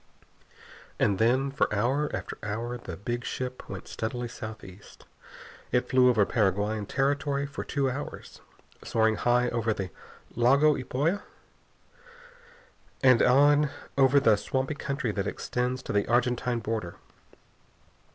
[0.97, 5.05] And then, for hour after hour, the big ship went steadily southeast.
[5.71, 8.41] It flew over Paraguayan territory for two hours,
[8.83, 9.91] soaring high over the
[10.35, 11.21] Lago Ypoa
[13.03, 16.95] and on over the swampy country that extends to the Argentine border.